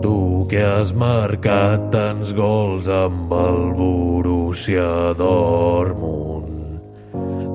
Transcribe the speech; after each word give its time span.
Tu 0.00 0.46
que 0.48 0.62
has 0.64 0.92
marcat 0.96 1.90
tants 1.92 2.32
gols 2.32 2.88
amb 2.88 3.32
el 3.36 3.58
Borussia 3.76 5.12
Dortmund. 5.18 6.80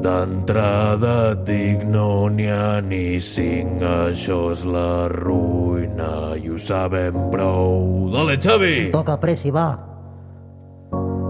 D'entrada 0.06 1.14
et 1.32 1.42
dic 1.48 1.82
no 1.90 2.30
n'hi 2.30 2.46
ha 2.54 2.82
ni 2.86 3.18
cinc, 3.18 3.82
això 3.82 4.52
és 4.54 4.62
la 4.70 5.08
ruïna 5.10 6.36
i 6.38 6.52
ho 6.54 6.60
sabem 6.62 7.18
prou. 7.34 8.12
Dale, 8.14 8.38
Xavi! 8.38 8.76
Toca 8.94 9.18
pressi, 9.18 9.50
va. 9.50 9.72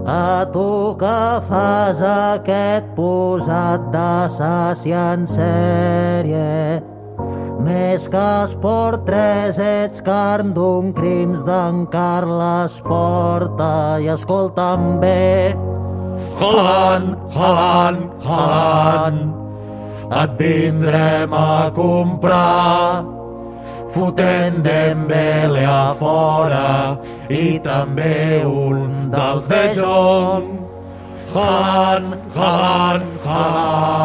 A 0.05 0.45
tu 0.51 0.93
que 0.99 1.21
fas 1.47 2.01
aquest 2.03 2.91
posat 2.99 3.87
d'assassí 3.95 4.91
en 4.91 5.23
sèrie 5.25 6.83
més 7.63 8.07
que 8.11 8.25
esport 8.43 9.05
3 9.07 9.59
ets 9.61 10.01
carn 10.05 10.51
d'un 10.55 10.91
crims 10.97 11.45
d'en 11.47 11.85
Carles 11.93 12.79
Porta. 12.85 13.99
I 14.03 14.11
escolta'm 14.15 14.99
bé. 15.03 15.55
Haaland, 16.39 17.15
Haaland, 17.35 18.09
Haaland, 18.25 19.33
et 20.21 20.37
vindrem 20.39 21.33
a 21.33 21.71
comprar. 21.75 23.03
Fotent 23.95 24.59
Dembélé 24.63 25.63
a 25.63 25.95
fora. 25.95 26.97
I 27.29 27.59
també 27.63 28.43
un 28.43 29.11
dels 29.13 29.47
de 29.47 29.63
Jong. 29.79 30.51
Haaland, 31.35 32.19
Haaland, 32.35 33.07
Haaland. 33.23 34.04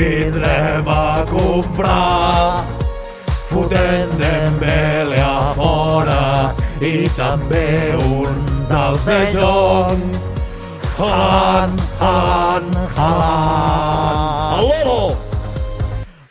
vindrem 0.00 0.88
a 0.88 1.24
comprar. 1.28 2.64
Fotent 3.50 4.12
Dembélé 4.16 5.20
a 5.20 5.52
fora 5.54 6.54
i 6.80 7.08
també 7.16 7.92
un 7.98 8.40
dels 8.70 9.04
de 9.04 9.20
Jong. 9.34 10.04
Haaland, 11.00 11.80
Haaland, 12.00 12.76
Haaland. 12.96 13.89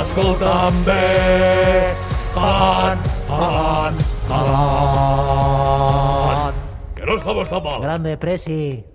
Escolta'm 0.04 0.84
bé, 0.84 1.94
Haaland, 2.36 3.00
Haaland, 3.26 4.00
Haaland. 4.28 5.64
Que 6.94 7.06
no 7.06 7.16
estamos 7.16 7.48
tan 7.48 7.62
mal. 7.62 7.80
Grande 7.80 8.18
pressi! 8.18 8.84